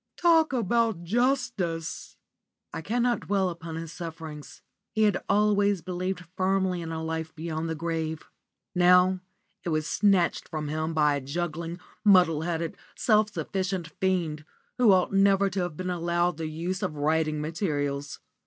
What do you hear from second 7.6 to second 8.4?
the grave.